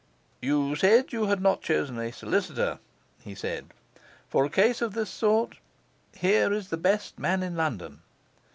'You 0.41 0.75
said 0.75 1.13
you 1.13 1.27
had 1.27 1.43
not 1.43 1.61
chosen 1.61 1.99
a 1.99 2.11
solicitor,' 2.11 2.79
he 3.23 3.35
said. 3.35 3.67
'For 4.29 4.45
a 4.45 4.49
case 4.49 4.81
of 4.81 4.95
this 4.95 5.11
sort, 5.11 5.57
here 6.15 6.51
is 6.51 6.69
the 6.69 6.75
best 6.77 7.19
man 7.19 7.43
in 7.43 7.55
London. 7.55 8.01